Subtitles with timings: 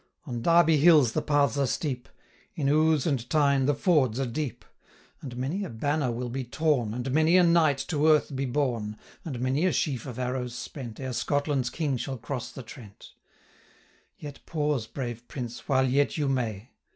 [0.25, 2.09] On Derby Hills the paths are steep;
[2.55, 4.65] In Ouse and Tyne the fords are deep;
[5.21, 8.97] And many a banner will be torn, And many a knight to earth be borne,
[9.25, 13.11] 495 And many a sheaf of arrows spent, Ere Scotland's King shall cross the Trent:
[14.17, 16.71] Yet pause, brave Prince, while yet you may!'